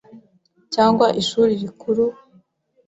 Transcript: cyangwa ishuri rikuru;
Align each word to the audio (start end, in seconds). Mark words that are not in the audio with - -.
cyangwa 0.73 1.07
ishuri 1.21 1.51
rikuru; 1.61 2.05